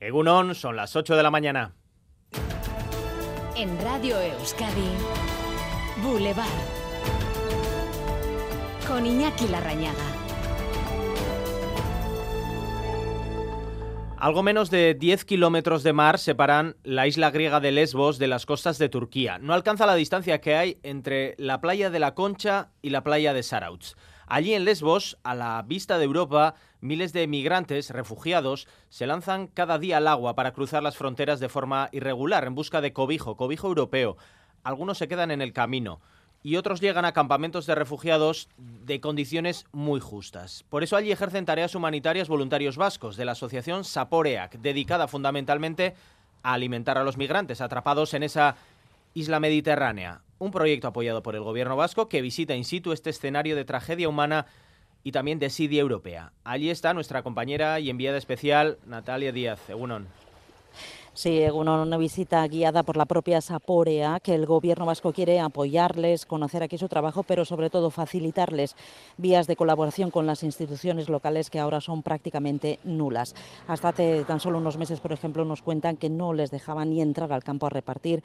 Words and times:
Egunon, 0.00 0.54
son 0.54 0.76
las 0.76 0.94
8 0.94 1.16
de 1.16 1.22
la 1.22 1.30
mañana. 1.30 1.72
En 3.56 3.80
Radio 3.82 4.20
Euskadi, 4.20 4.90
Boulevard. 6.02 6.46
Con 8.86 9.06
Iñaki 9.06 9.48
Larrañaga. 9.48 10.04
Algo 14.18 14.42
menos 14.42 14.70
de 14.70 14.94
10 14.94 15.24
kilómetros 15.24 15.82
de 15.82 15.92
mar 15.92 16.18
separan 16.18 16.76
la 16.82 17.06
isla 17.06 17.30
griega 17.30 17.60
de 17.60 17.72
Lesbos 17.72 18.18
de 18.18 18.28
las 18.28 18.44
costas 18.44 18.78
de 18.78 18.88
Turquía. 18.88 19.38
No 19.38 19.54
alcanza 19.54 19.86
la 19.86 19.94
distancia 19.94 20.40
que 20.40 20.56
hay 20.56 20.78
entre 20.82 21.34
la 21.38 21.60
playa 21.60 21.90
de 21.90 21.98
la 21.98 22.14
Concha 22.14 22.70
y 22.82 22.90
la 22.90 23.02
playa 23.02 23.32
de 23.32 23.42
Sarauts. 23.42 23.96
Allí 24.28 24.54
en 24.54 24.64
Lesbos, 24.64 25.18
a 25.22 25.36
la 25.36 25.62
vista 25.62 25.98
de 25.98 26.04
Europa, 26.04 26.56
miles 26.80 27.12
de 27.12 27.28
migrantes, 27.28 27.90
refugiados, 27.90 28.66
se 28.88 29.06
lanzan 29.06 29.46
cada 29.46 29.78
día 29.78 29.98
al 29.98 30.08
agua 30.08 30.34
para 30.34 30.52
cruzar 30.52 30.82
las 30.82 30.96
fronteras 30.96 31.38
de 31.38 31.48
forma 31.48 31.88
irregular 31.92 32.44
en 32.44 32.56
busca 32.56 32.80
de 32.80 32.92
cobijo, 32.92 33.36
cobijo 33.36 33.68
europeo. 33.68 34.16
Algunos 34.64 34.98
se 34.98 35.06
quedan 35.06 35.30
en 35.30 35.42
el 35.42 35.52
camino 35.52 36.00
y 36.42 36.56
otros 36.56 36.80
llegan 36.80 37.04
a 37.04 37.12
campamentos 37.12 37.66
de 37.66 37.76
refugiados 37.76 38.48
de 38.56 39.00
condiciones 39.00 39.64
muy 39.70 40.00
justas. 40.00 40.64
Por 40.70 40.82
eso 40.82 40.96
allí 40.96 41.12
ejercen 41.12 41.46
tareas 41.46 41.76
humanitarias 41.76 42.28
voluntarios 42.28 42.76
vascos 42.76 43.16
de 43.16 43.26
la 43.26 43.32
asociación 43.32 43.84
Saporeac, 43.84 44.58
dedicada 44.58 45.06
fundamentalmente 45.06 45.94
a 46.42 46.54
alimentar 46.54 46.98
a 46.98 47.04
los 47.04 47.16
migrantes 47.16 47.60
atrapados 47.60 48.12
en 48.12 48.24
esa 48.24 48.56
isla 49.14 49.38
mediterránea 49.38 50.22
un 50.38 50.50
proyecto 50.50 50.88
apoyado 50.88 51.22
por 51.22 51.34
el 51.34 51.42
gobierno 51.42 51.76
vasco 51.76 52.08
que 52.08 52.22
visita 52.22 52.54
in 52.54 52.64
situ 52.64 52.92
este 52.92 53.10
escenario 53.10 53.56
de 53.56 53.64
tragedia 53.64 54.08
humana 54.08 54.46
y 55.02 55.12
también 55.12 55.38
de 55.38 55.46
desidia 55.46 55.80
europea. 55.80 56.32
Allí 56.44 56.70
está 56.70 56.92
nuestra 56.92 57.22
compañera 57.22 57.78
y 57.80 57.90
enviada 57.90 58.18
especial 58.18 58.78
Natalia 58.86 59.32
Díaz. 59.32 59.70
Egunon. 59.70 60.08
Sí, 61.16 61.40
una 61.50 61.96
visita 61.96 62.46
guiada 62.46 62.82
por 62.82 62.98
la 62.98 63.06
propia 63.06 63.40
Saporea, 63.40 64.20
que 64.20 64.34
el 64.34 64.44
gobierno 64.44 64.84
vasco 64.84 65.14
quiere 65.14 65.40
apoyarles, 65.40 66.26
conocer 66.26 66.62
aquí 66.62 66.76
su 66.76 66.88
trabajo, 66.88 67.22
pero 67.22 67.46
sobre 67.46 67.70
todo 67.70 67.88
facilitarles 67.88 68.76
vías 69.16 69.46
de 69.46 69.56
colaboración 69.56 70.10
con 70.10 70.26
las 70.26 70.42
instituciones 70.42 71.08
locales 71.08 71.48
que 71.48 71.58
ahora 71.58 71.80
son 71.80 72.02
prácticamente 72.02 72.80
nulas. 72.84 73.34
Hasta 73.66 73.88
hace 73.88 74.24
tan 74.24 74.40
solo 74.40 74.58
unos 74.58 74.76
meses, 74.76 75.00
por 75.00 75.14
ejemplo, 75.14 75.46
nos 75.46 75.62
cuentan 75.62 75.96
que 75.96 76.10
no 76.10 76.34
les 76.34 76.50
dejaban 76.50 76.90
ni 76.90 77.00
entrar 77.00 77.32
al 77.32 77.42
campo 77.42 77.64
a 77.64 77.70
repartir 77.70 78.22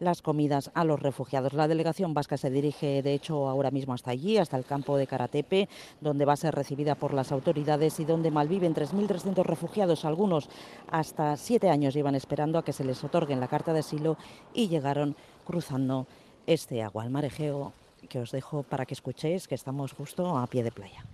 las 0.00 0.22
comidas 0.22 0.70
a 0.74 0.84
los 0.84 1.00
refugiados. 1.00 1.52
La 1.52 1.68
delegación 1.68 2.14
vasca 2.14 2.36
se 2.36 2.50
dirige, 2.50 3.02
de 3.02 3.14
hecho, 3.14 3.48
ahora 3.48 3.70
mismo 3.70 3.94
hasta 3.94 4.10
allí, 4.10 4.38
hasta 4.38 4.56
el 4.56 4.64
campo 4.64 4.96
de 4.96 5.06
Karatepe, 5.06 5.68
donde 6.00 6.24
va 6.24 6.34
a 6.34 6.36
ser 6.36 6.54
recibida 6.54 6.94
por 6.94 7.14
las 7.14 7.32
autoridades 7.32 8.00
y 8.00 8.04
donde 8.04 8.30
malviven 8.30 8.74
3.300 8.74 9.44
refugiados. 9.44 10.04
Algunos 10.04 10.48
hasta 10.90 11.36
siete 11.36 11.70
años 11.70 11.94
llevan 11.94 12.14
esperando 12.14 12.58
a 12.58 12.64
que 12.64 12.72
se 12.72 12.84
les 12.84 13.02
otorguen 13.04 13.40
la 13.40 13.48
carta 13.48 13.72
de 13.72 13.80
asilo 13.80 14.16
y 14.54 14.68
llegaron 14.68 15.16
cruzando 15.44 16.06
este 16.46 16.82
agua, 16.82 17.02
al 17.02 17.10
marejeo, 17.10 17.72
que 18.08 18.18
os 18.18 18.32
dejo 18.32 18.62
para 18.62 18.86
que 18.86 18.94
escuchéis 18.94 19.46
que 19.48 19.54
estamos 19.54 19.92
justo 19.92 20.36
a 20.36 20.46
pie 20.46 20.62
de 20.62 20.72
playa. 20.72 21.04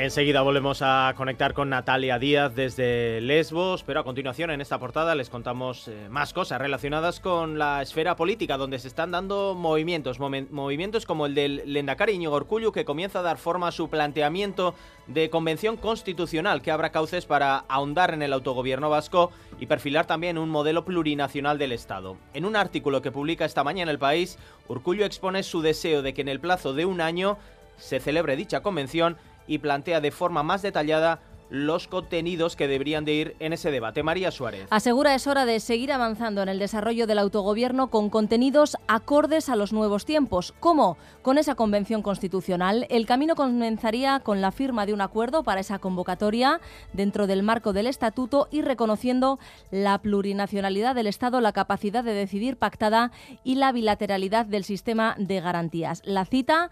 Enseguida 0.00 0.42
volvemos 0.42 0.80
a 0.80 1.12
conectar 1.16 1.54
con 1.54 1.70
Natalia 1.70 2.20
Díaz 2.20 2.54
desde 2.54 3.20
Lesbos, 3.20 3.82
pero 3.82 3.98
a 3.98 4.04
continuación 4.04 4.52
en 4.52 4.60
esta 4.60 4.78
portada 4.78 5.16
les 5.16 5.28
contamos 5.28 5.88
eh, 5.88 6.06
más 6.08 6.32
cosas 6.32 6.60
relacionadas 6.60 7.18
con 7.18 7.58
la 7.58 7.82
esfera 7.82 8.14
política, 8.14 8.56
donde 8.56 8.78
se 8.78 8.86
están 8.86 9.10
dando 9.10 9.56
movimientos, 9.56 10.20
movimientos 10.20 11.04
como 11.04 11.26
el 11.26 11.34
del 11.34 11.62
Lendakari 11.66 12.12
Iñigo 12.12 12.34
Orcullu, 12.34 12.70
que 12.70 12.84
comienza 12.84 13.18
a 13.18 13.22
dar 13.22 13.38
forma 13.38 13.66
a 13.66 13.72
su 13.72 13.90
planteamiento 13.90 14.72
de 15.08 15.30
convención 15.30 15.76
constitucional 15.76 16.62
que 16.62 16.70
abra 16.70 16.92
cauces 16.92 17.26
para 17.26 17.64
ahondar 17.68 18.14
en 18.14 18.22
el 18.22 18.32
autogobierno 18.32 18.90
vasco 18.90 19.32
y 19.58 19.66
perfilar 19.66 20.06
también 20.06 20.38
un 20.38 20.48
modelo 20.48 20.84
plurinacional 20.84 21.58
del 21.58 21.72
Estado. 21.72 22.16
En 22.34 22.44
un 22.44 22.54
artículo 22.54 23.02
que 23.02 23.10
publica 23.10 23.44
esta 23.44 23.64
mañana 23.64 23.90
El 23.90 23.98
País, 23.98 24.38
Urcullu 24.68 25.02
expone 25.02 25.42
su 25.42 25.60
deseo 25.60 26.02
de 26.02 26.14
que 26.14 26.20
en 26.20 26.28
el 26.28 26.38
plazo 26.38 26.72
de 26.72 26.84
un 26.84 27.00
año 27.00 27.36
se 27.78 27.98
celebre 27.98 28.36
dicha 28.36 28.60
convención 28.60 29.16
y 29.48 29.58
plantea 29.58 30.00
de 30.00 30.12
forma 30.12 30.44
más 30.44 30.62
detallada 30.62 31.20
los 31.50 31.88
contenidos 31.88 32.56
que 32.56 32.68
deberían 32.68 33.04
de 33.04 33.12
ir 33.14 33.36
en 33.38 33.52
ese 33.52 33.70
debate. 33.70 34.02
María 34.02 34.30
Suárez. 34.30 34.66
Asegura 34.70 35.14
es 35.14 35.26
hora 35.26 35.46
de 35.46 35.60
seguir 35.60 35.92
avanzando 35.92 36.42
en 36.42 36.48
el 36.48 36.58
desarrollo 36.58 37.06
del 37.06 37.18
autogobierno 37.18 37.88
con 37.88 38.10
contenidos 38.10 38.76
acordes 38.86 39.48
a 39.48 39.56
los 39.56 39.72
nuevos 39.72 40.04
tiempos. 40.04 40.54
¿Cómo? 40.60 40.98
Con 41.22 41.38
esa 41.38 41.54
convención 41.54 42.02
constitucional. 42.02 42.86
El 42.90 43.06
camino 43.06 43.34
comenzaría 43.34 44.20
con 44.20 44.40
la 44.40 44.52
firma 44.52 44.86
de 44.86 44.92
un 44.92 45.00
acuerdo 45.00 45.42
para 45.42 45.60
esa 45.60 45.78
convocatoria 45.78 46.60
dentro 46.92 47.26
del 47.26 47.42
marco 47.42 47.72
del 47.72 47.86
estatuto 47.86 48.48
y 48.50 48.62
reconociendo 48.62 49.38
la 49.70 49.98
plurinacionalidad 49.98 50.94
del 50.94 51.06
Estado, 51.06 51.40
la 51.40 51.52
capacidad 51.52 52.04
de 52.04 52.12
decidir 52.12 52.56
pactada 52.56 53.10
y 53.44 53.54
la 53.54 53.72
bilateralidad 53.72 54.46
del 54.46 54.64
sistema 54.64 55.14
de 55.18 55.40
garantías. 55.40 56.02
La 56.04 56.24
cita 56.24 56.70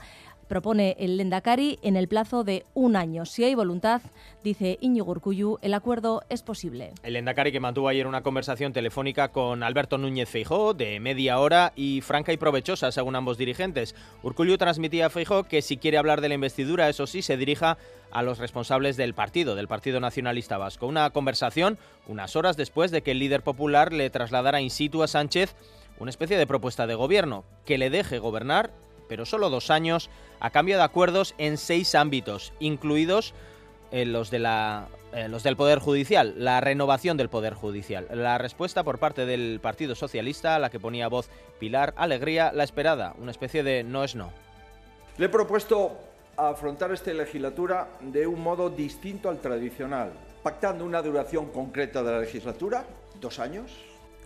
propone 0.48 0.96
el 0.98 1.16
Lendakari 1.16 1.78
en 1.82 1.96
el 1.96 2.08
plazo 2.08 2.44
de 2.44 2.64
un 2.74 2.96
año. 2.96 3.24
Si 3.24 3.44
hay 3.44 3.54
voluntad, 3.54 4.02
dice 4.44 4.78
Íñigo 4.80 5.10
Urcuyu, 5.10 5.58
el 5.62 5.74
acuerdo 5.74 6.22
es 6.28 6.42
posible. 6.42 6.92
El 7.02 7.14
Lendakari 7.14 7.52
que 7.52 7.60
mantuvo 7.60 7.88
ayer 7.88 8.06
una 8.06 8.22
conversación 8.22 8.72
telefónica 8.72 9.32
con 9.32 9.62
Alberto 9.62 9.98
Núñez 9.98 10.28
Feijó 10.28 10.74
de 10.74 11.00
media 11.00 11.38
hora 11.38 11.72
y 11.76 12.00
franca 12.00 12.32
y 12.32 12.36
provechosa, 12.36 12.92
según 12.92 13.16
ambos 13.16 13.38
dirigentes. 13.38 13.94
Urcuyu 14.22 14.56
transmitía 14.58 15.06
a 15.06 15.10
Feijó 15.10 15.44
que 15.44 15.62
si 15.62 15.76
quiere 15.76 15.98
hablar 15.98 16.20
de 16.20 16.28
la 16.28 16.34
investidura, 16.34 16.88
eso 16.88 17.06
sí, 17.06 17.22
se 17.22 17.36
dirija 17.36 17.78
a 18.10 18.22
los 18.22 18.38
responsables 18.38 18.96
del 18.96 19.14
partido, 19.14 19.54
del 19.56 19.68
Partido 19.68 20.00
Nacionalista 20.00 20.58
Vasco. 20.58 20.86
Una 20.86 21.10
conversación 21.10 21.78
unas 22.06 22.36
horas 22.36 22.56
después 22.56 22.90
de 22.90 23.02
que 23.02 23.10
el 23.10 23.18
líder 23.18 23.42
popular 23.42 23.92
le 23.92 24.10
trasladara 24.10 24.60
in 24.60 24.70
situ 24.70 25.02
a 25.02 25.08
Sánchez 25.08 25.54
una 25.98 26.10
especie 26.10 26.36
de 26.36 26.46
propuesta 26.46 26.86
de 26.86 26.94
gobierno 26.94 27.44
que 27.64 27.78
le 27.78 27.90
deje 27.90 28.18
gobernar 28.18 28.70
pero 29.09 29.25
solo 29.25 29.50
dos 29.50 29.71
años, 29.71 30.11
a 30.41 30.50
cambio 30.50 30.77
de 30.77 30.83
acuerdos 30.83 31.34
en 31.39 31.59
seis 31.59 31.94
ámbitos, 31.94 32.53
incluidos 32.61 33.34
eh, 33.91 34.05
los, 34.05 34.31
de 34.31 34.39
la, 34.39 34.89
eh, 35.12 35.28
los 35.28 35.43
del 35.43 35.56
Poder 35.56 35.78
Judicial, 35.78 36.34
la 36.37 36.61
renovación 36.61 37.17
del 37.17 37.28
Poder 37.28 37.55
Judicial. 37.55 38.09
La 38.12 38.39
respuesta 38.39 38.83
por 38.83 38.99
parte 38.99 39.27
del 39.27 39.61
Partido 39.62 39.94
Socialista, 39.94 40.56
a 40.56 40.59
la 40.59 40.71
que 40.71 40.81
ponía 40.81 41.09
voz 41.09 41.31
Pilar 41.59 41.94
Alegría, 41.97 42.53
la 42.53 42.65
esperada, 42.65 43.15
una 43.19 43.31
especie 43.31 43.62
de 43.62 43.84
no 43.84 44.05
es 44.05 44.15
no. 44.15 44.33
Le 45.19 45.27
he 45.27 45.28
propuesto 45.28 45.97
afrontar 46.37 46.93
esta 46.93 47.12
legislatura 47.12 47.88
de 48.00 48.27
un 48.27 48.43
modo 48.43 48.69
distinto 48.69 49.31
al 49.31 49.41
tradicional, 49.41 50.12
pactando 50.43 50.84
una 50.84 51.00
duración 51.00 51.47
concreta 51.50 52.03
de 52.03 52.12
la 52.12 52.21
legislatura, 52.21 52.84
dos 53.21 53.38
años. 53.38 53.73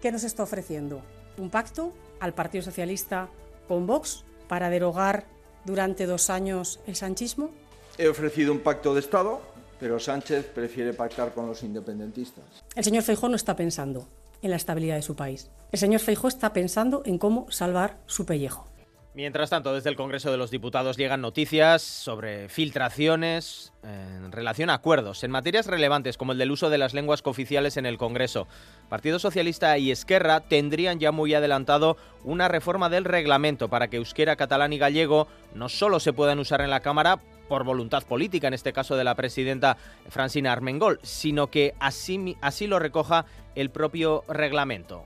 ¿Qué 0.03 0.11
nos 0.11 0.25
está 0.25 0.43
ofreciendo? 0.43 1.03
¿Un 1.37 1.51
pacto 1.51 1.93
al 2.19 2.35
Partido 2.35 2.65
Socialista 2.65 3.29
con 3.69 3.87
Vox 3.87 4.25
para 4.51 4.69
derogar 4.69 5.27
durante 5.65 6.07
dos 6.07 6.29
años 6.29 6.81
el 6.89 6.97
sanchismo? 6.97 7.51
He 7.97 8.09
ofrecido 8.09 8.51
un 8.51 8.59
pacto 8.59 8.95
de 8.95 8.99
Estado, 8.99 9.41
pero 9.79 10.01
Sánchez 10.01 10.47
prefiere 10.53 10.93
pactar 10.93 11.33
con 11.33 11.47
los 11.47 11.63
independentistas. 11.63 12.45
El 12.75 12.83
señor 12.83 13.05
Feijó 13.05 13.29
no 13.29 13.37
está 13.37 13.55
pensando 13.55 14.09
en 14.43 14.51
la 14.51 14.57
estabilidad 14.57 14.97
de 14.97 15.03
su 15.03 15.15
país. 15.15 15.49
El 15.71 15.79
señor 15.79 16.01
Feijó 16.01 16.27
está 16.27 16.53
pensando 16.53 17.03
en 17.05 17.17
cómo 17.19 17.49
salvar 17.53 17.99
su 18.07 18.27
pellejo. 18.27 18.67
Mientras 19.13 19.51
tanto, 19.51 19.75
desde 19.75 19.91
el 19.91 19.97
Congreso 19.97 20.31
de 20.31 20.37
los 20.37 20.53
Diputados 20.53 20.97
llegan 20.97 21.21
noticias 21.21 21.83
sobre 21.83 22.49
filtraciones 22.49 23.73
en 23.83 24.31
relación 24.31 24.71
a 24.71 24.75
acuerdos 24.75 25.25
en 25.25 25.33
materias 25.33 25.67
relevantes 25.67 26.17
como 26.17 26.31
el 26.31 26.39
del 26.39 26.53
uso 26.53 26.71
de 26.71 26.79
las 26.79 26.95
lenguas 26.95 27.21
cooficiales 27.21 27.77
en 27.77 27.87
el 27.87 27.99
Congreso. 27.99 28.47
Partido 28.89 29.19
Socialista 29.19 29.77
y 29.79 29.91
Esquerra 29.91 30.39
tendrían 30.39 31.01
ya 31.01 31.11
muy 31.11 31.35
adelantado 31.35 31.97
una 32.23 32.47
reforma 32.47 32.89
del 32.89 33.05
reglamento 33.05 33.69
para 33.69 33.89
que 33.89 33.97
euskera, 33.97 34.37
catalán 34.37 34.73
y 34.73 34.79
gallego 34.79 35.27
no 35.55 35.69
solo 35.69 35.99
se 35.99 36.13
puedan 36.13 36.39
usar 36.39 36.61
en 36.61 36.71
la 36.71 36.79
Cámara 36.79 37.19
por 37.49 37.65
voluntad 37.65 38.05
política, 38.05 38.47
en 38.47 38.55
este 38.55 38.73
caso 38.73 38.97
de 38.97 39.03
la 39.03 39.17
presidenta 39.17 39.77
Francina 40.09 40.53
Armengol, 40.53 41.01
sino 41.03 41.49
que 41.49 41.75
así, 41.81 42.37
así 42.41 42.69
lo 42.69 42.79
recoja 42.79 43.27
el 43.57 43.71
propio 43.71 44.23
reglamento. 44.29 45.05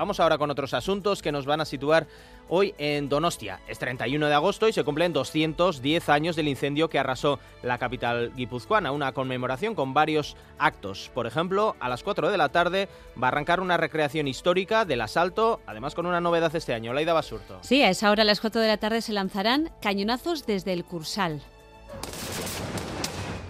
Vamos 0.00 0.18
ahora 0.18 0.38
con 0.38 0.50
otros 0.50 0.72
asuntos 0.72 1.20
que 1.20 1.30
nos 1.30 1.44
van 1.44 1.60
a 1.60 1.66
situar 1.66 2.06
hoy 2.48 2.74
en 2.78 3.10
Donostia. 3.10 3.60
Es 3.68 3.78
31 3.78 4.28
de 4.28 4.32
agosto 4.32 4.66
y 4.66 4.72
se 4.72 4.82
cumplen 4.82 5.12
210 5.12 6.08
años 6.08 6.36
del 6.36 6.48
incendio 6.48 6.88
que 6.88 6.98
arrasó 6.98 7.38
la 7.62 7.76
capital 7.76 8.32
guipuzcoana. 8.34 8.92
Una 8.92 9.12
conmemoración 9.12 9.74
con 9.74 9.92
varios 9.92 10.38
actos. 10.58 11.10
Por 11.12 11.26
ejemplo, 11.26 11.76
a 11.80 11.90
las 11.90 12.02
4 12.02 12.30
de 12.30 12.38
la 12.38 12.48
tarde 12.48 12.88
va 13.22 13.26
a 13.26 13.28
arrancar 13.28 13.60
una 13.60 13.76
recreación 13.76 14.26
histórica 14.26 14.86
del 14.86 15.02
asalto, 15.02 15.60
además 15.66 15.94
con 15.94 16.06
una 16.06 16.22
novedad 16.22 16.56
este 16.56 16.72
año. 16.72 16.94
Laida 16.94 17.12
Basurto. 17.12 17.58
Sí, 17.60 17.82
a 17.82 17.90
esa 17.90 18.10
hora, 18.10 18.22
a 18.22 18.24
las 18.24 18.40
4 18.40 18.58
de 18.58 18.68
la 18.68 18.78
tarde, 18.78 19.02
se 19.02 19.12
lanzarán 19.12 19.70
cañonazos 19.82 20.46
desde 20.46 20.72
el 20.72 20.86
Cursal. 20.86 21.42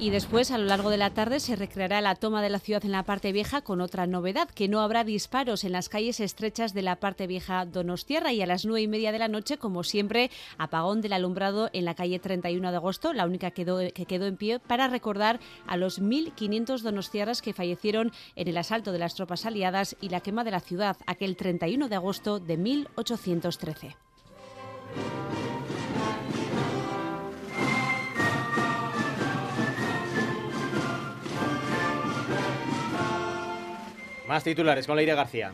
Y 0.00 0.08
después, 0.08 0.50
a 0.50 0.56
lo 0.56 0.64
largo 0.64 0.88
de 0.88 0.97
la 0.97 1.11
tarde, 1.11 1.41
se 1.41 1.56
recreará 1.56 2.00
la 2.00 2.14
toma 2.14 2.41
de 2.41 2.49
la 2.49 2.58
ciudad 2.58 2.87
en 2.87 2.93
la 2.93 3.02
parte 3.02 3.32
vieja 3.32 3.61
con 3.61 3.82
otra 3.82 4.06
novedad, 4.06 4.49
que 4.49 4.67
no 4.67 4.81
habrá 4.81 5.05
disparos 5.05 5.62
en 5.62 5.73
las 5.73 5.91
calles 5.91 6.20
estrechas 6.20 6.73
de 6.73 6.81
la 6.81 6.97
parte 6.97 7.26
vieja 7.26 7.67
Donostierra 7.67 8.32
y 8.32 8.41
a 8.41 8.47
las 8.47 8.64
nueve 8.64 8.81
y 8.81 8.88
media 8.88 9.12
de 9.12 9.19
la 9.19 9.29
noche, 9.29 9.58
como 9.58 9.85
siempre, 9.85 10.31
apagón 10.56 11.02
del 11.02 11.12
alumbrado 11.12 11.69
en 11.75 11.85
la 11.85 11.94
calle 11.94 12.19
31 12.19 12.70
de 12.70 12.76
agosto, 12.79 13.12
la 13.12 13.26
única 13.26 13.50
que 13.50 13.67
quedó 13.93 14.26
en 14.26 14.37
pie, 14.38 14.58
para 14.58 14.88
recordar 14.88 15.38
a 15.67 15.76
los 15.76 16.00
1.500 16.00 16.81
donostierras 16.81 17.43
que 17.43 17.52
fallecieron 17.52 18.11
en 18.37 18.49
el 18.49 18.56
asalto 18.56 18.93
de 18.93 19.00
las 19.00 19.14
tropas 19.14 19.44
aliadas 19.44 19.97
y 20.00 20.08
la 20.08 20.20
quema 20.20 20.44
de 20.44 20.52
la 20.52 20.61
ciudad 20.61 20.97
aquel 21.06 21.37
31 21.37 21.91
de 21.91 21.97
agosto 21.97 22.41
de 22.41 22.56
1813. 22.56 23.97
Más 34.30 34.44
titulares 34.44 34.86
con 34.86 34.94
Leire 34.94 35.16
García. 35.16 35.52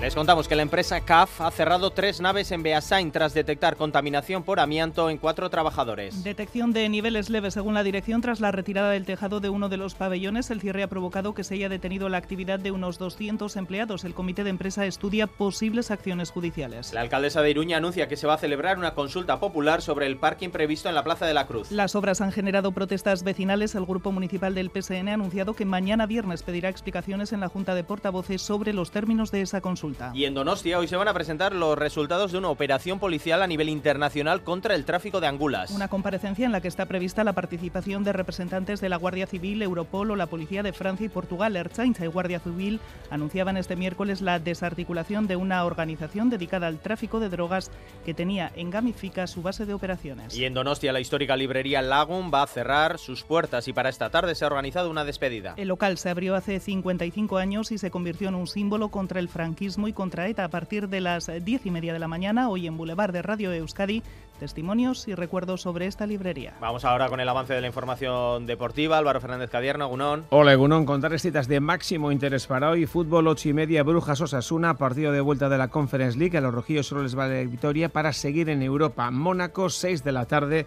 Les 0.00 0.14
contamos 0.14 0.46
que 0.46 0.54
la 0.54 0.62
empresa 0.62 1.00
CAF 1.00 1.40
ha 1.40 1.50
cerrado 1.50 1.90
tres 1.90 2.20
naves 2.20 2.52
en 2.52 2.62
Beasain 2.62 3.10
tras 3.10 3.34
detectar 3.34 3.76
contaminación 3.76 4.44
por 4.44 4.60
amianto 4.60 5.10
en 5.10 5.18
cuatro 5.18 5.50
trabajadores. 5.50 6.22
Detección 6.22 6.72
de 6.72 6.88
niveles 6.88 7.30
leves 7.30 7.54
según 7.54 7.74
la 7.74 7.82
dirección 7.82 8.20
tras 8.20 8.38
la 8.38 8.52
retirada 8.52 8.90
del 8.90 9.04
tejado 9.04 9.40
de 9.40 9.48
uno 9.48 9.68
de 9.68 9.76
los 9.76 9.96
pabellones. 9.96 10.52
El 10.52 10.60
cierre 10.60 10.84
ha 10.84 10.88
provocado 10.88 11.34
que 11.34 11.42
se 11.42 11.54
haya 11.54 11.68
detenido 11.68 12.08
la 12.08 12.18
actividad 12.18 12.60
de 12.60 12.70
unos 12.70 12.98
200 12.98 13.56
empleados. 13.56 14.04
El 14.04 14.14
comité 14.14 14.44
de 14.44 14.50
empresa 14.50 14.86
estudia 14.86 15.26
posibles 15.26 15.90
acciones 15.90 16.30
judiciales. 16.30 16.94
La 16.94 17.00
alcaldesa 17.00 17.42
de 17.42 17.50
Iruña 17.50 17.78
anuncia 17.78 18.06
que 18.06 18.16
se 18.16 18.28
va 18.28 18.34
a 18.34 18.38
celebrar 18.38 18.78
una 18.78 18.94
consulta 18.94 19.40
popular 19.40 19.82
sobre 19.82 20.06
el 20.06 20.16
parking 20.16 20.50
previsto 20.50 20.88
en 20.88 20.94
la 20.94 21.02
Plaza 21.02 21.26
de 21.26 21.34
la 21.34 21.48
Cruz. 21.48 21.72
Las 21.72 21.96
obras 21.96 22.20
han 22.20 22.30
generado 22.30 22.70
protestas 22.70 23.24
vecinales. 23.24 23.74
El 23.74 23.84
grupo 23.84 24.12
municipal 24.12 24.54
del 24.54 24.70
PSN 24.70 25.08
ha 25.08 25.14
anunciado 25.14 25.54
que 25.54 25.64
mañana 25.64 26.06
viernes 26.06 26.44
pedirá 26.44 26.68
explicaciones 26.68 27.32
en 27.32 27.40
la 27.40 27.48
Junta 27.48 27.74
de 27.74 27.82
Portavoces 27.82 28.40
sobre 28.42 28.72
los 28.72 28.92
términos 28.92 29.32
de 29.32 29.42
esa 29.42 29.60
consulta. 29.60 29.87
Y 30.14 30.24
en 30.24 30.34
Donostia 30.34 30.78
hoy 30.78 30.88
se 30.88 30.96
van 30.96 31.08
a 31.08 31.14
presentar 31.14 31.54
los 31.54 31.78
resultados 31.78 32.32
de 32.32 32.38
una 32.38 32.48
operación 32.48 32.98
policial 32.98 33.42
a 33.42 33.46
nivel 33.46 33.68
internacional 33.68 34.42
contra 34.42 34.74
el 34.74 34.84
tráfico 34.84 35.20
de 35.20 35.26
angulas. 35.26 35.70
Una 35.70 35.88
comparecencia 35.88 36.46
en 36.46 36.52
la 36.52 36.60
que 36.60 36.68
está 36.68 36.86
prevista 36.86 37.24
la 37.24 37.32
participación 37.32 38.04
de 38.04 38.12
representantes 38.12 38.80
de 38.80 38.88
la 38.88 38.96
Guardia 38.96 39.26
Civil, 39.26 39.62
Europol 39.62 40.10
o 40.10 40.16
la 40.16 40.26
Policía 40.26 40.62
de 40.62 40.72
Francia 40.72 41.06
y 41.06 41.08
Portugal. 41.08 41.56
Ertzaintza 41.56 42.04
y 42.04 42.08
Guardia 42.08 42.40
Civil 42.40 42.80
anunciaban 43.10 43.56
este 43.56 43.76
miércoles 43.76 44.20
la 44.20 44.38
desarticulación 44.38 45.26
de 45.26 45.36
una 45.36 45.64
organización 45.64 46.30
dedicada 46.30 46.66
al 46.66 46.78
tráfico 46.78 47.20
de 47.20 47.28
drogas 47.28 47.70
que 48.04 48.14
tenía 48.14 48.52
en 48.56 48.70
Gamifica 48.70 49.26
su 49.26 49.42
base 49.42 49.66
de 49.66 49.74
operaciones. 49.74 50.36
Y 50.36 50.44
en 50.44 50.54
Donostia 50.54 50.92
la 50.92 51.00
histórica 51.00 51.36
librería 51.36 51.82
Lagun 51.82 52.30
va 52.32 52.42
a 52.42 52.46
cerrar 52.46 52.98
sus 52.98 53.22
puertas 53.22 53.68
y 53.68 53.72
para 53.72 53.88
esta 53.88 54.10
tarde 54.10 54.34
se 54.34 54.44
ha 54.44 54.48
organizado 54.48 54.90
una 54.90 55.04
despedida. 55.04 55.54
El 55.56 55.68
local 55.68 55.98
se 55.98 56.10
abrió 56.10 56.34
hace 56.34 56.60
55 56.60 57.38
años 57.38 57.72
y 57.72 57.78
se 57.78 57.90
convirtió 57.90 58.28
en 58.28 58.34
un 58.34 58.46
símbolo 58.46 58.88
contra 58.88 59.20
el 59.20 59.28
franquismo 59.28 59.77
y 59.86 59.92
contra 59.92 60.26
ETA 60.26 60.44
a 60.44 60.48
partir 60.48 60.88
de 60.88 61.00
las 61.00 61.30
diez 61.44 61.64
y 61.64 61.70
media 61.70 61.92
de 61.92 61.98
la 62.00 62.08
mañana, 62.08 62.48
hoy 62.48 62.66
en 62.66 62.76
Boulevard 62.76 63.12
de 63.12 63.22
Radio 63.22 63.52
Euskadi, 63.52 64.02
testimonios 64.40 65.06
y 65.06 65.14
recuerdos 65.14 65.60
sobre 65.60 65.86
esta 65.86 66.06
librería. 66.06 66.54
Vamos 66.60 66.84
ahora 66.84 67.08
con 67.08 67.20
el 67.20 67.28
avance 67.28 67.54
de 67.54 67.60
la 67.60 67.66
información 67.68 68.46
deportiva. 68.46 68.98
Álvaro 68.98 69.20
Fernández 69.20 69.50
Cadierno, 69.50 69.86
Gunón. 69.88 70.24
Hola, 70.30 70.54
Gunón. 70.54 70.86
Con 70.86 71.00
tres 71.00 71.22
citas 71.22 71.46
de 71.46 71.60
máximo 71.60 72.10
interés 72.10 72.46
para 72.46 72.70
hoy. 72.70 72.86
Fútbol, 72.86 73.28
ocho 73.28 73.48
y 73.48 73.52
media, 73.52 73.82
Brujas 73.82 74.20
Osasuna, 74.20 74.74
partido 74.74 75.12
de 75.12 75.20
vuelta 75.20 75.48
de 75.48 75.58
la 75.58 75.68
Conference 75.68 76.18
League. 76.18 76.36
A 76.36 76.40
los 76.40 76.54
rojillos 76.54 76.86
solo 76.86 77.02
les 77.02 77.14
vale 77.14 77.46
victoria 77.46 77.88
para 77.88 78.12
seguir 78.12 78.48
en 78.48 78.62
Europa. 78.62 79.10
Mónaco, 79.10 79.70
6 79.70 80.02
de 80.02 80.12
la 80.12 80.24
tarde. 80.24 80.66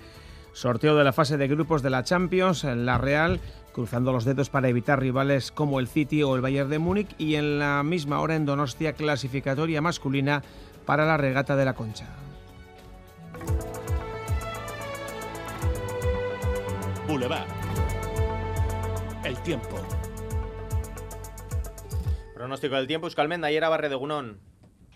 Sorteo 0.54 0.96
de 0.96 1.04
la 1.04 1.14
fase 1.14 1.38
de 1.38 1.48
grupos 1.48 1.82
de 1.82 1.90
la 1.90 2.04
Champions, 2.04 2.64
la 2.64 2.98
Real 2.98 3.40
cruzando 3.72 4.12
los 4.12 4.26
dedos 4.26 4.50
para 4.50 4.68
evitar 4.68 5.00
rivales 5.00 5.52
como 5.52 5.80
el 5.80 5.88
City 5.88 6.24
o 6.24 6.36
el 6.36 6.42
Bayern 6.42 6.70
de 6.70 6.80
Múnich 6.80 7.16
y 7.18 7.36
en 7.36 7.60
la 7.60 7.84
misma 7.84 8.20
hora 8.20 8.36
en 8.36 8.46
Donostia 8.46 8.94
clasificatoria 8.94 9.82
masculina 9.82 10.44
para 10.86 11.06
la 11.06 11.18
regata 11.18 11.56
de 11.56 11.66
la 11.66 11.74
Concha. 11.74 12.08
Boulevard. 17.08 17.48
El 19.24 19.38
tiempo. 19.44 19.80
Pronóstico 22.34 22.76
del 22.76 22.88
tiempo, 22.88 23.08
Euskalmenda, 23.08 23.48
ayer 23.48 23.64
a 23.64 23.70
Barre 23.70 23.90
de 23.90 23.96
Gunón. 23.96 24.51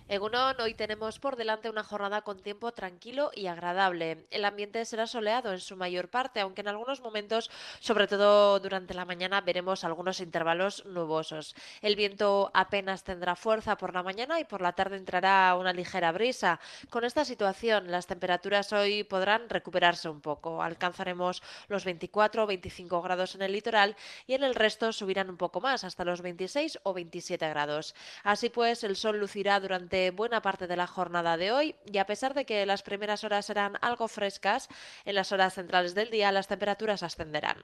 Egunon, 0.07 0.61
hoy 0.61 0.75
tenemos 0.75 1.17
por 1.17 1.35
delante 1.35 1.67
una 1.67 1.83
jornada 1.83 2.21
con 2.21 2.39
tiempo 2.39 2.71
tranquilo 2.71 3.31
y 3.33 3.47
agradable. 3.47 4.27
El 4.29 4.45
ambiente 4.45 4.85
será 4.85 5.07
soleado 5.07 5.51
en 5.51 5.59
su 5.59 5.75
mayor 5.75 6.09
parte, 6.09 6.41
aunque 6.41 6.61
en 6.61 6.67
algunos 6.67 7.01
momentos, 7.01 7.49
sobre 7.79 8.05
todo 8.05 8.59
durante 8.59 8.93
la 8.93 9.05
mañana, 9.05 9.41
veremos 9.41 9.83
algunos 9.83 10.19
intervalos 10.19 10.85
nubosos. 10.85 11.55
El 11.81 11.95
viento 11.95 12.51
apenas 12.53 13.03
tendrá 13.03 13.35
fuerza 13.35 13.79
por 13.79 13.95
la 13.95 14.03
mañana 14.03 14.39
y 14.39 14.43
por 14.43 14.61
la 14.61 14.73
tarde 14.73 14.97
entrará 14.97 15.55
una 15.59 15.73
ligera 15.73 16.11
brisa. 16.11 16.59
Con 16.91 17.03
esta 17.03 17.25
situación, 17.25 17.89
las 17.89 18.05
temperaturas 18.05 18.73
hoy 18.73 19.03
podrán 19.05 19.49
recuperarse 19.49 20.07
un 20.07 20.21
poco. 20.21 20.61
Alcanzaremos 20.61 21.41
los 21.67 21.83
24 21.83 22.43
o 22.43 22.45
25 22.45 23.01
grados 23.01 23.33
en 23.33 23.41
el 23.41 23.53
litoral 23.53 23.95
y 24.27 24.35
en 24.35 24.43
el 24.43 24.53
resto 24.53 24.93
subirán 24.93 25.31
un 25.31 25.37
poco 25.37 25.61
más, 25.61 25.83
hasta 25.83 26.05
los 26.05 26.21
26 26.21 26.77
o 26.83 26.93
27 26.93 27.49
grados. 27.49 27.95
Así 28.23 28.49
pues, 28.49 28.83
el 28.83 28.95
sol 28.95 29.17
lucirá 29.19 29.59
durante 29.59 29.94
buena 30.15 30.41
parte 30.41 30.67
de 30.67 30.75
la 30.75 30.87
jornada 30.87 31.37
de 31.37 31.51
hoy 31.51 31.75
y 31.85 31.97
a 31.97 32.05
pesar 32.05 32.33
de 32.33 32.45
que 32.45 32.65
las 32.65 32.83
primeras 32.83 33.23
horas 33.23 33.45
serán 33.45 33.73
algo 33.81 34.07
frescas, 34.07 34.67
en 35.05 35.15
las 35.15 35.31
horas 35.31 35.53
centrales 35.53 35.95
del 35.95 36.09
día 36.09 36.31
las 36.31 36.47
temperaturas 36.47 37.03
ascenderán. 37.03 37.63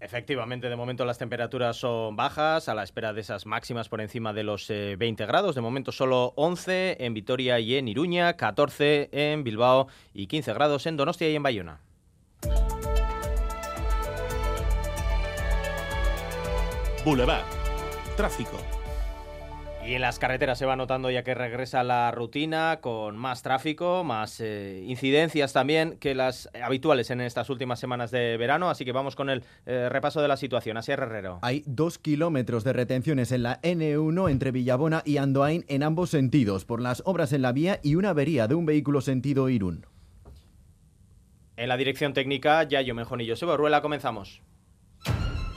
Efectivamente, 0.00 0.68
de 0.68 0.76
momento 0.76 1.04
las 1.04 1.18
temperaturas 1.18 1.76
son 1.76 2.14
bajas, 2.14 2.68
a 2.68 2.74
la 2.74 2.84
espera 2.84 3.12
de 3.12 3.20
esas 3.20 3.46
máximas 3.46 3.88
por 3.88 4.00
encima 4.00 4.32
de 4.32 4.44
los 4.44 4.68
20 4.68 5.22
eh, 5.22 5.26
grados. 5.26 5.56
De 5.56 5.60
momento 5.60 5.90
solo 5.90 6.34
11 6.36 6.98
en 7.00 7.14
Vitoria 7.14 7.58
y 7.58 7.74
en 7.74 7.88
Iruña, 7.88 8.34
14 8.34 9.08
en 9.10 9.42
Bilbao 9.42 9.88
y 10.14 10.28
15 10.28 10.52
grados 10.52 10.86
en 10.86 10.96
Donostia 10.96 11.28
y 11.28 11.34
en 11.34 11.42
Bayona. 11.42 11.80
Boulevard. 17.04 17.44
Tráfico. 18.16 18.77
Y 19.86 19.94
en 19.94 20.02
las 20.02 20.18
carreteras 20.18 20.58
se 20.58 20.66
va 20.66 20.76
notando 20.76 21.10
ya 21.10 21.22
que 21.22 21.34
regresa 21.34 21.82
la 21.82 22.10
rutina 22.10 22.80
con 22.82 23.16
más 23.16 23.42
tráfico, 23.42 24.04
más 24.04 24.38
eh, 24.40 24.84
incidencias 24.86 25.54
también 25.54 25.96
que 25.98 26.14
las 26.14 26.50
habituales 26.62 27.10
en 27.10 27.22
estas 27.22 27.48
últimas 27.48 27.80
semanas 27.80 28.10
de 28.10 28.36
verano. 28.36 28.68
Así 28.68 28.84
que 28.84 28.92
vamos 28.92 29.16
con 29.16 29.30
el 29.30 29.44
eh, 29.64 29.88
repaso 29.88 30.20
de 30.20 30.28
la 30.28 30.36
situación. 30.36 30.76
Así 30.76 30.92
es, 30.92 30.98
Herrero. 30.98 31.38
Hay 31.40 31.62
dos 31.64 31.98
kilómetros 31.98 32.64
de 32.64 32.74
retenciones 32.74 33.32
en 33.32 33.44
la 33.44 33.62
N1 33.62 34.30
entre 34.30 34.50
Villabona 34.50 35.02
y 35.06 35.16
Andoain 35.16 35.64
en 35.68 35.82
ambos 35.82 36.10
sentidos 36.10 36.66
por 36.66 36.82
las 36.82 37.02
obras 37.06 37.32
en 37.32 37.40
la 37.40 37.52
vía 37.52 37.80
y 37.82 37.94
una 37.94 38.10
avería 38.10 38.46
de 38.46 38.56
un 38.56 38.66
vehículo 38.66 39.00
sentido 39.00 39.48
Irún. 39.48 39.86
En 41.56 41.68
la 41.68 41.76
dirección 41.76 42.12
técnica, 42.12 42.62
Yayo 42.62 42.94
Mejón 42.94 43.20
y 43.20 43.28
Joseba 43.28 43.56
Ruela, 43.56 43.80
comenzamos. 43.80 44.42